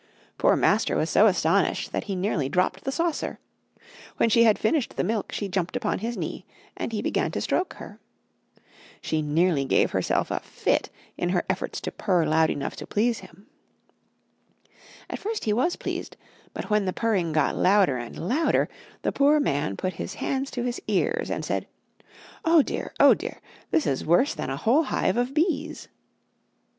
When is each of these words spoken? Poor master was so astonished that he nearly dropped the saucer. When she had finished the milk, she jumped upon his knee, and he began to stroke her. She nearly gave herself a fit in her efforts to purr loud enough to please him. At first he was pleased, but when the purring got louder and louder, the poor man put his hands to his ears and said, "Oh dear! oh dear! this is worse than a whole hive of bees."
Poor 0.39 0.55
master 0.55 0.95
was 0.95 1.11
so 1.11 1.27
astonished 1.27 1.91
that 1.91 2.05
he 2.05 2.15
nearly 2.15 2.49
dropped 2.49 2.85
the 2.85 2.91
saucer. 2.91 3.37
When 4.17 4.29
she 4.31 4.45
had 4.45 4.57
finished 4.57 4.95
the 4.95 5.03
milk, 5.03 5.31
she 5.31 5.47
jumped 5.47 5.75
upon 5.75 5.99
his 5.99 6.17
knee, 6.17 6.43
and 6.75 6.91
he 6.91 7.03
began 7.03 7.29
to 7.33 7.39
stroke 7.39 7.75
her. 7.75 7.99
She 8.99 9.21
nearly 9.21 9.63
gave 9.63 9.91
herself 9.91 10.31
a 10.31 10.39
fit 10.39 10.89
in 11.19 11.29
her 11.29 11.45
efforts 11.47 11.79
to 11.81 11.91
purr 11.91 12.25
loud 12.25 12.49
enough 12.49 12.75
to 12.77 12.87
please 12.87 13.19
him. 13.19 13.45
At 15.07 15.19
first 15.19 15.43
he 15.43 15.53
was 15.53 15.75
pleased, 15.75 16.17
but 16.51 16.71
when 16.71 16.85
the 16.85 16.93
purring 16.93 17.31
got 17.31 17.55
louder 17.55 17.97
and 17.97 18.17
louder, 18.27 18.69
the 19.03 19.11
poor 19.11 19.39
man 19.39 19.77
put 19.77 19.93
his 19.93 20.15
hands 20.15 20.49
to 20.49 20.63
his 20.63 20.81
ears 20.87 21.29
and 21.29 21.45
said, 21.45 21.67
"Oh 22.43 22.63
dear! 22.63 22.91
oh 22.99 23.13
dear! 23.13 23.39
this 23.69 23.85
is 23.85 24.03
worse 24.03 24.33
than 24.33 24.49
a 24.49 24.57
whole 24.57 24.81
hive 24.85 25.15
of 25.17 25.35
bees." 25.35 25.89